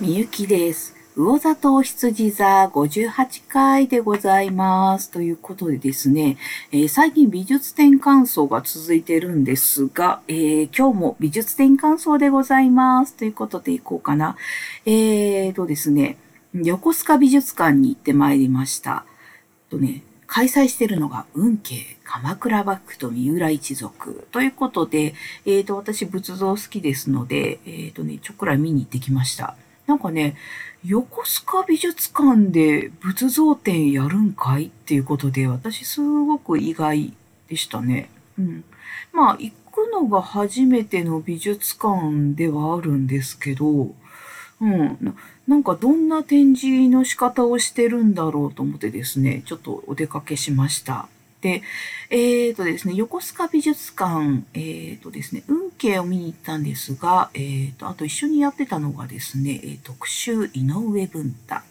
[0.00, 0.94] みゆきです。
[1.14, 5.10] 魚座と羊座58回でございます。
[5.10, 6.38] ということでですね、
[6.72, 13.12] えー最近美術展感想が続いてるんですが、えー今日も美術展感想でございます。
[13.14, 14.36] ということでいこうかな。
[14.86, 16.16] えーとですね、
[16.54, 19.04] 横須賀美術館に行ってまいりました。
[19.68, 25.14] とね、開催しているのが運慶鎌倉幕府と三浦一族ということで、
[25.44, 29.56] えー、と私仏像好きですので、えーとね、ちょっくら見に行ってきました。
[29.90, 30.36] なんかね、
[30.84, 37.12] 横須賀美術館で仏像展やるんかいっていうことで、私すごく意外
[37.48, 38.08] でしたね。
[38.38, 38.64] うん。
[39.12, 43.92] まあ、行くのが初めての美術館ではあるんですけど、
[44.60, 45.16] うん。
[45.48, 51.08] なんかどんな展示の仕方をしてるんだろうと思ってですね、ちょっとお出かけしました。
[51.40, 51.62] で、
[52.10, 61.62] えーとですね、横須賀美術館、えーとですね、運慶を見に行ったんですが、えーと、あと一緒にやってたのがですね、特集井上文太。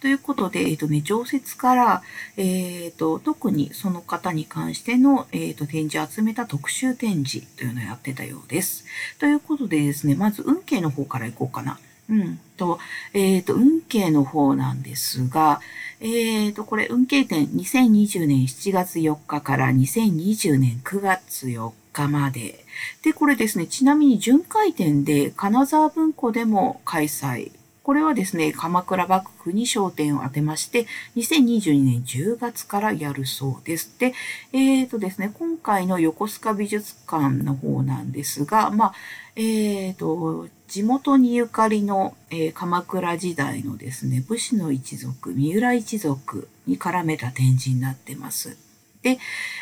[0.00, 2.02] ということで、えーとね、常設から、
[2.36, 8.84] えーと、特にその方に関しての、えーと、展示を集めた特集展示というのをやってたようです。
[9.20, 11.78] ということでですね、まず運慶の方から行こうかな。
[12.10, 12.40] うん。
[12.56, 12.80] と、
[13.14, 15.60] えっ、と、運慶の方なんですが、
[16.00, 22.64] えっ、と、これ、運慶展2020年7月4日から2020年9月4日まで。
[23.02, 27.52] で、これですね、ちなみに巡回展で金沢文庫でも開催。
[27.82, 33.98] これはですね、鎌倉幕府に焦点を当てまして、2022年10月からやるそうです。
[33.98, 34.14] で、
[34.52, 38.94] えっ、とですね、今回の横須賀美術館の方なんですが、まあ、
[39.34, 48.71] えっ、と、地元にゆかりの、えー鎌倉時代のですね、武士の一族、三浦一族に絡めた展示になってます。
[49.02, 49.18] で、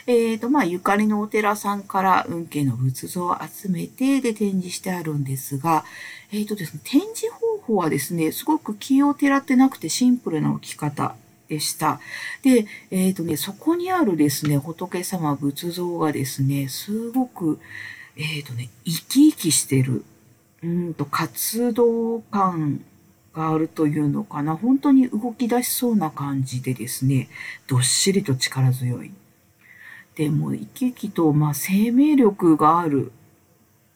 [0.06, 5.84] えっ、と、まあ、ゆかりのお寺さんから運慶の仏像を集めて、で、展示してあるんですが、
[6.32, 11.14] えっ、とですね、展示方法はですね、すごく気をてらってなくてシンプルな置き方
[11.48, 12.00] でした。
[12.42, 17.58] で、えっ、とね、そこにあるですね、仏様仏像がですね、すごく、
[18.16, 20.04] えっ、とね、生き生きしてる。
[20.62, 22.84] うんと活動感
[23.34, 24.56] があるというのかな。
[24.56, 27.28] 本当に動き出しそうな感じでですね、
[27.66, 29.10] どっしりと力強い。
[30.20, 33.10] でも生き生きと、まあ、生命力がある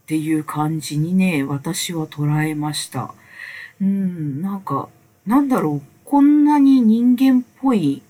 [0.04, 3.12] っていう感じにね、私は捉えました。
[3.78, 4.88] うん、なんか、
[5.26, 8.00] なんだろう、こんなに人間っぽい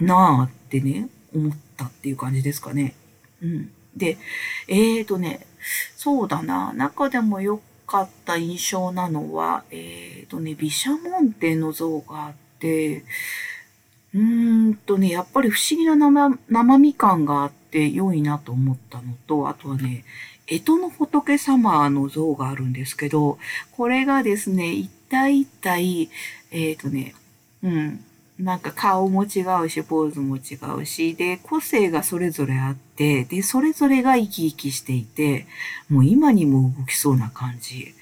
[0.00, 2.94] なあってね、思ったっていう感じですかね。
[3.42, 3.70] うん。
[3.94, 4.16] で、
[4.66, 5.46] えーとね、
[5.94, 13.04] そうだな、中でも良かった印象なのは、えーとね、毘沙門天の像があって、
[14.14, 20.04] うーんとね、やっぱり不思議な生生身感があって良いなと思ったのと、あとはね、
[20.46, 23.38] 干支の仏様の像があるんですけど、
[23.72, 26.08] これがですね、一体一体、
[26.50, 27.14] えっ、とね、
[27.62, 28.04] うん、
[28.38, 35.46] なんか顔も違うし、ポーズも違うし、で、個性がそれぞれあって、で、それぞれが生き生きしていて、
[35.88, 37.94] もう今にも動きそうな感じ。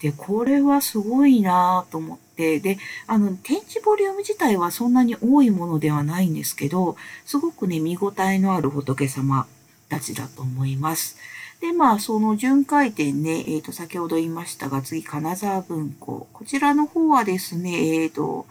[0.00, 2.29] で、これはすごいなぁと思って、
[2.60, 9.46] で、あの、展示ボリューム自体はそんなに多いものではないんですけど、すごくね、見応えのある仏様
[9.88, 11.16] たちだと思います。
[11.60, 16.26] で、まあ、その巡回展ね、えっ、と、先ほど言いましたが、次、金沢文庫。
[16.32, 18.46] こちらの方はですね、えっ、と、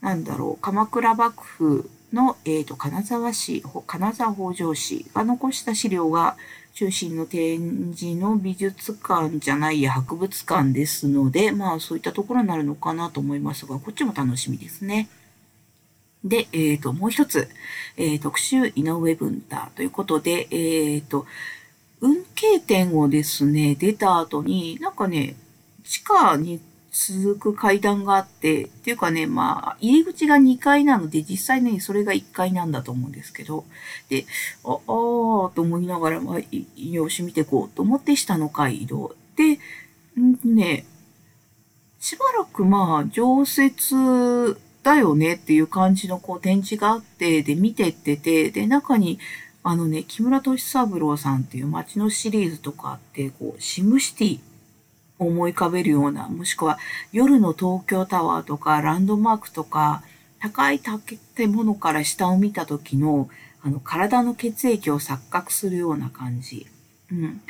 [0.00, 6.36] なんだろう、鎌倉幕府の、えっ、と、金沢市、金沢北条市が残した資料が
[6.74, 15.08] 中心の展示の美術館じゃないや博物館ですので、まあそういったところになるのかなと思いますが、こっちも楽しみですね。
[16.24, 17.48] で、えっ、と、もう一つ、
[17.96, 21.26] えー特集井上文太ということで、えっ、と、
[22.00, 25.36] 運慶展をですね、出た後に、なんかね、
[25.84, 26.60] 地下に
[26.92, 33.64] 続く階段があって、っていうかね、まあ、入り口が2階なので、実際ね、それが1階なんだと思うんですけど、
[34.08, 34.26] で、
[34.64, 36.40] あ、あーと思いながら、まあ、
[36.76, 39.14] よし見てこうと思って下の階移動。
[39.36, 39.60] で、
[40.20, 40.84] んね、
[42.00, 49.20] しばらくまあ、常設だよねっていう感じのこう展示があって、で、見てってて、で、中に、
[49.62, 54.40] あのね、木村敏三郎さんっていう街のシリーズとかあって、こう、シムシティ
[55.26, 56.78] 思い浮かべるような、もしくは
[57.12, 60.02] 夜の東京タワーとかランドマークとか、
[60.40, 63.28] 高い建物から下を見た時の、
[63.62, 66.66] あの、体の血液を錯覚するような感じ。
[67.12, 67.40] うん。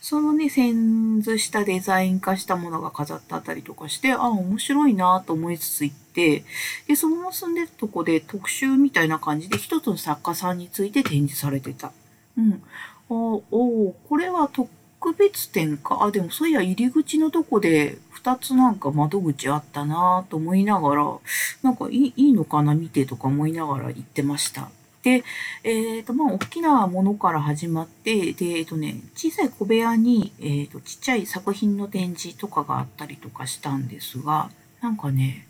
[0.00, 6.44] そのね、線図したデザイン化したものが飾ってあったりとかして、あ、面白いなと思いつつ行って、
[6.88, 11.92] で、そのまま住んでるとこで特集みたいな感じで一つの作家さんについて展示されてた。
[12.36, 12.62] うん。
[13.08, 14.70] おおこれは特
[15.02, 16.02] 特別展か？
[16.02, 21.18] あ、でもそういや入り口のとこで2つなんか窓口あったなと思いながら、
[21.62, 24.70] なんかいいいいのかな見てとか思いながら行ってました。
[25.02, 25.24] で、
[25.64, 34.50] えっ、ー、と、まあ、大きなものから始まって、で、えっ、ー、とね、小さい小部屋に、えっ、ー、と、ちっちゃい作品の展示とかがあったりとかしたんですが、
[34.82, 35.46] なんかね、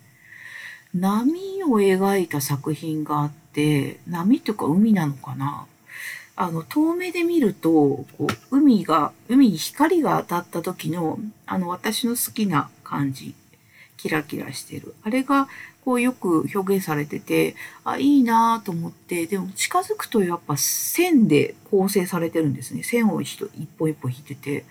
[0.94, 5.67] 波を描いた作品があって、波っていうか海なのかな？
[6.40, 13.34] あの、遠目で見ると、こう、海が、海に光が当たった時の、あの、私の好きな感じ、
[13.98, 14.94] キラキラしてる。
[15.02, 15.48] あれが、
[15.84, 22.84] こうよく表現されてて、あ、いいなと思って、でも近づくとやっぱ線で構成されてるんですね。
[22.84, 23.38] 線を一
[23.78, 24.64] 本一本引いてて、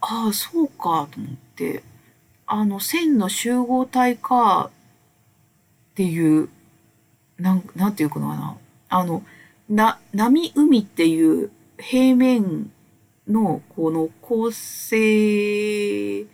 [0.00, 1.84] ああ、そうかと思って、
[2.48, 4.70] あの線の集合体か
[5.92, 6.48] っていう、
[7.38, 8.56] なん、なんていうかな、
[8.88, 9.22] あの、
[9.68, 12.70] な、波海っていう平面
[13.28, 16.26] のこの構成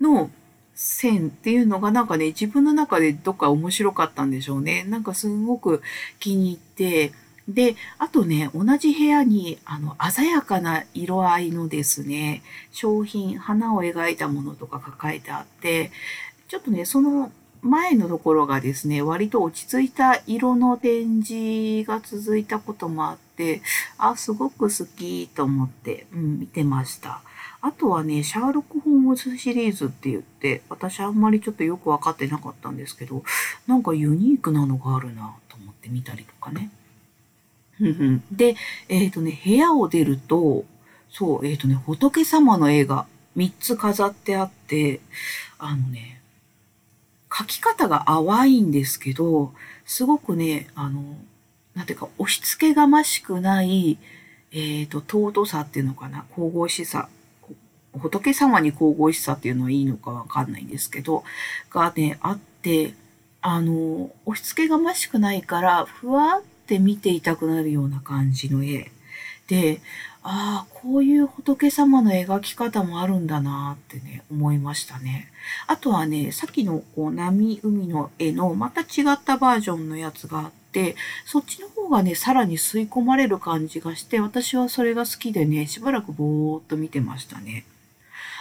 [0.00, 0.30] の
[0.74, 4.84] 線っていうのがなんかね、自分の中でどっか面白かったんでしょうね。
[4.84, 5.82] なんかすごく
[6.18, 7.12] 気に入って、
[7.48, 12.42] で、あとね、同じ部屋に、あの、鮮やかな色合いのですね、
[12.72, 15.92] 商品、花を描いたものとか抱えてあって、
[16.48, 17.30] ちょっとね、その
[17.64, 23.62] 前のところがですね、割と落ち着いた色の展示が続いたこともあって、
[23.96, 27.22] あ、すごく好きと思って、うん、見てました。
[27.62, 33.24] あとはね、シャーロック・ホームズシリーズって言って、私あんまりちょっとよくわかってなかったんですけど、
[33.66, 36.70] なんかユニークなのがあるなと思って見たりとかね。
[38.30, 38.56] で、
[38.90, 40.66] えっ、ー、とね、部屋を出ると、
[41.10, 43.06] そう、えっ、ー、とね、仏様の絵が
[43.38, 45.00] 3つ飾ってあって、
[45.58, 46.20] あのね、
[47.34, 49.52] 描き方が淡いんですけど、
[49.84, 51.02] すごくね、あの、
[51.74, 53.98] なんていうか、押し付けがましくない、
[54.52, 57.08] えっ、ー、と、尊さっていうのかな、神々しさ
[57.98, 61.24] 仏様に神々しさっていうのはいいのかわかんないんですけど、
[61.70, 62.94] がね、あって、
[63.40, 68.90] あの、押し付けがましくないから、ふわって見ていたくなるような感じの絵。
[69.48, 69.80] で、
[70.22, 75.28] ああ、こういう仏様の描き方もあるんだなってね、思いましたね。
[75.66, 80.96] あとはね、さっきのこう波、海の絵のまた違ったバージョンのやつがあって、
[81.26, 87.66] そっちの方がね、さらに吸い込まれる感じがして、私はそれが好きでね、しばらくぼーっと見てましたね。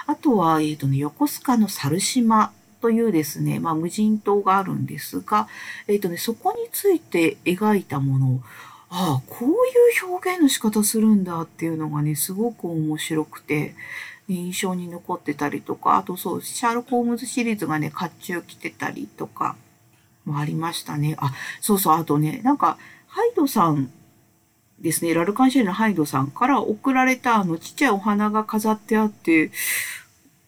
[0.07, 5.47] あとは、え、ー、とね、横須賀の猿島というですね、まあ、無人島があるんですが、
[5.87, 8.41] えっ、ー、とね、そこについて描いたもの、
[8.95, 9.55] ああ、こういう
[10.07, 13.73] 表現の仕方するんだっていうのがね、すごく面白くて、
[14.27, 19.55] 印象に残ってたりとか、あとそう、シャーロック・ホームズシリーズがね、甲冑着てたりとか
[20.25, 21.15] もありましたね。
[21.17, 23.91] あ、そうそう、あとね、なんか、ハイドさん
[24.79, 29.49] ですね、ラルカンシェルのハイドさんから送られたあのちっちゃいお花が飾ってあって、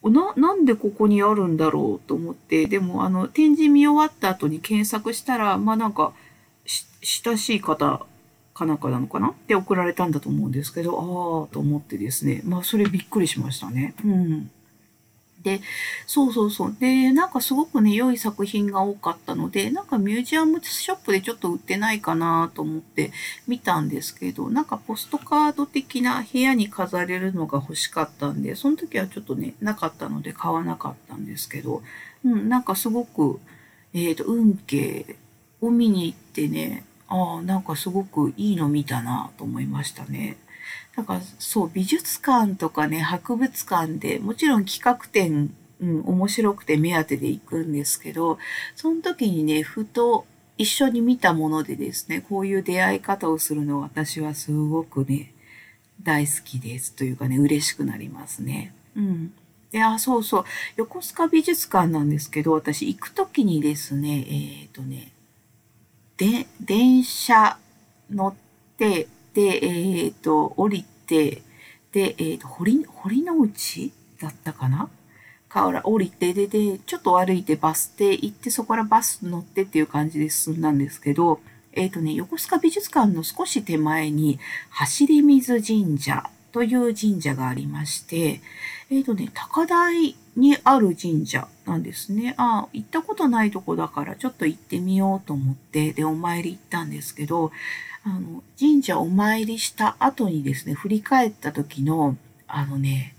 [0.04, 6.12] な、なんでここにあるんだろうと思って、でもあの展示見終わった後に検索したら、まあなんか、
[7.02, 8.06] 親しい方
[8.56, 9.28] かなんかなのかな？
[9.28, 13.94] って送られたんだと思うんですけど、ああと思ってですね、まあそれびっくりしましたね。
[14.04, 14.50] うん。
[15.42, 15.60] で、
[16.06, 16.76] そうそうそう。
[16.80, 23.12] で、なんかすごくね、良い作品が多かったので、なんかミュージアムショップでちょっと売ってないかなと思って
[23.46, 31.82] 見たんですけど、なんかポストカード的な部屋に飾れるのが欲しかったんで、その時はちょっとね、なかったので買わなかったんですけど、
[32.24, 33.38] うん、なんかすごく、
[33.94, 35.16] えっ、ー、と、運慶
[35.60, 40.36] を見に行ってね、ああ、なんかすごくいいの見たなと思いましたね。
[40.96, 48.38] なんかそう美術館とかね博物館でもちろん企画展、うん、面白くて目当てで行くんですけど
[48.74, 50.24] その時にねふと
[50.56, 55.34] 一緒に見たものでですねこういう出会い方をするの私はすごくね
[56.02, 58.74] 大好きですというかね嬉しくなりますね。
[58.96, 59.32] うん。
[59.70, 60.44] で、あ、そうそう。
[60.76, 65.12] 横須賀美術館なんですけど、私行く時にですね、えっ、ー、とね、
[66.16, 67.58] で、電車
[68.10, 68.34] 乗っ
[68.78, 71.42] て、で、えっ、ー、と、降りて、
[71.92, 74.88] で、えっ、ー、と、堀、堀之内だったかな？
[75.48, 81.40] から降りて、で、で、ちょっと歩いてバス停行って、そこからバス乗ってっていう感じで進んだんですけど、
[81.72, 84.38] えっ、ー、とね、横須賀美術館の少し手前に、
[84.70, 88.40] 走り水神社という神社がありまして、
[88.90, 92.34] えっ、とね、高台にある神社なんですね。
[92.36, 97.50] ああ、行ったことないとこだからちょっと行ってみようと思って、で、お参り行ったんですけど、
[98.04, 102.16] あの、神社お参りした後にですね、振り返った時の、
[102.46, 103.14] あのね、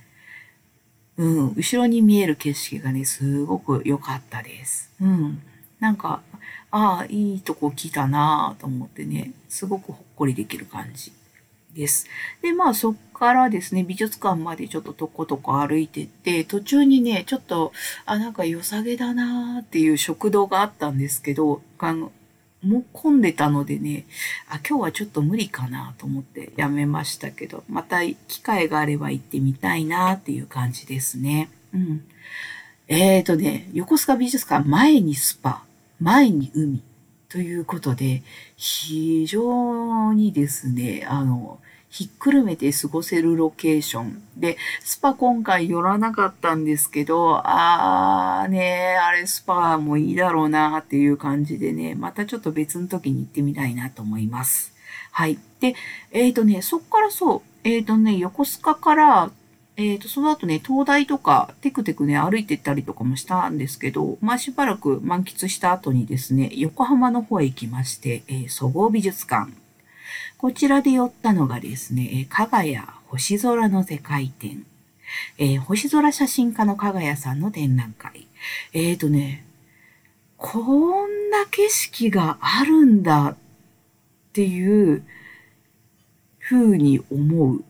[1.18, 4.92] うん、後ろに見える景色がね、すごく良かったです。
[5.02, 5.42] うん。
[5.80, 6.22] なんか、
[6.70, 11.12] ああ、いいとこ来たなぁと思ってね、すごくほっこりできる感じ
[11.78, 12.08] です。
[12.42, 17.72] で、まあそっからですね、美術館までちょっととことこ歩いてって、途中にね、ちょっと、
[18.06, 22.12] あ、なんか良さげだなーっていう食堂があったんですけど、あの、
[22.64, 24.06] もう混んでたのでね、
[24.50, 31.50] あ、今日はちょっと無理かなと思ってやめましたけど、また機会があれば行ってみたいなっていう感じですね。
[31.74, 32.04] うん。
[32.88, 35.64] えーとね、横須賀美術館前にスパ、
[36.00, 36.82] 前に海
[37.30, 38.24] ということで、
[38.56, 44.22] 非常にですね、あの、ひっくるめて過ごせるロケーション。
[44.36, 54.74] で、スパ今回寄らなかったんですけど、あーねあれスパもいいだろうなっていう感じでね、またちょっと別の時に行ってみたいなと思います。
[55.12, 55.40] はい。
[55.60, 55.76] で、
[56.12, 59.32] えっ、ー、とね、そっからそう、えっ、ー、とね、横須賀から
[59.78, 69.52] えっ、ー、と、その後ね、東大とか、テクテクね、歩いてったりとかもしたんですけど、まあ、しばらく満喫した後にですね、横浜の方へ行きまして、えー、総合美術館。
[70.38, 74.66] こちらで寄ったのがですね、加賀谷星空の世界展。
[75.38, 78.28] えー、星空写真家の加賀谷さんの展覧会。
[78.74, 79.46] えっ、ー、とね、
[80.38, 80.60] こ
[81.08, 83.36] んな景色があるんだっ
[84.34, 85.04] ていう
[86.40, 87.62] 風に思うっ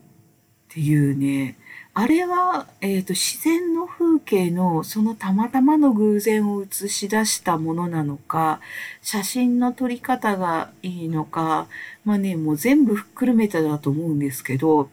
[0.68, 1.56] ていうね、
[2.00, 8.60] あれは、えーと、自然の風景のそのたまたまの偶然を映し出したものなのか
[9.02, 11.66] 写真の撮り方がいいのか
[12.04, 14.90] まあねもう全部ふっくるめただと思うんですけど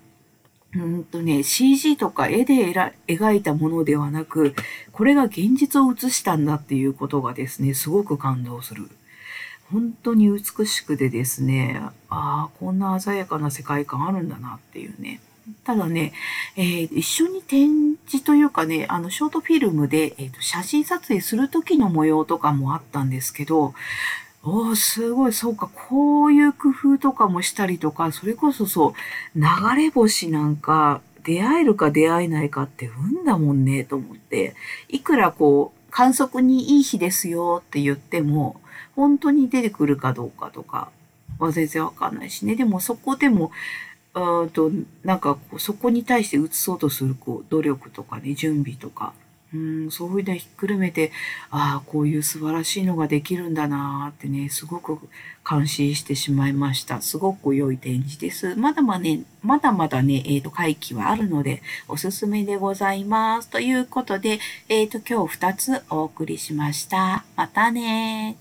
[0.74, 2.74] うんとね CG とか絵で
[3.08, 4.56] 描いたものではなく
[4.92, 8.90] これが現実を映したんだっていうことがですねすごく感動する。
[9.72, 15.22] 本当に美しくてですねああこんな鮮やかな世界観あるんだなっていうね。
[15.64, 16.14] ただね、
[16.56, 23.74] えー、一緒に展示というかね、あの、ショートフィルムで、えーと、写真撮影する時の模様とかもあったんですけど、
[24.44, 28.94] おー、すごい、そうか、こういう工夫とかもしたりとか、それこそそう、
[29.36, 29.44] 流
[29.76, 34.56] れ星なんか、出会えるか出会えないかって運だもんね、と思って、
[34.88, 38.62] いくらこう、観測にいい日ですよって言っても、
[38.96, 40.90] 本当に出てくるかどうかとか
[41.40, 42.56] は全然わかんないしね。
[42.56, 43.52] でもそこでも、
[44.16, 44.72] うんと
[45.04, 49.14] なんかこうそこに対して移そうとするこう努力とかね準備とか。
[49.54, 51.12] うんそういうのひっくるめて
[51.50, 55.00] ああこういう素晴らしいのができるんだなーってねすごく
[55.44, 57.02] 感心してしまいました。
[57.02, 58.56] すごく良い展示です。
[58.56, 63.50] まだまだねまだまだねえっ、ー、と会期はあるのでおすすめでございます。
[63.50, 67.24] ということでえっ、ー、と今日2つお送りしました。
[67.38, 68.38] またね